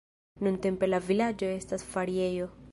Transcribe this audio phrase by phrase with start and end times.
[0.47, 2.53] Nuntempe la vilaĝo estas feriejo.